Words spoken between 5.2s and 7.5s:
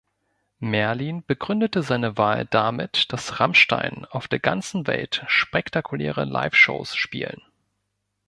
spektakuläre Live-Shows spielen“.